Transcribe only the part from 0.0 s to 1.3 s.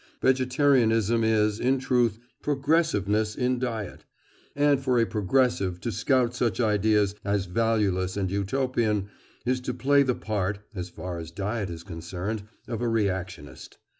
Vegetarianism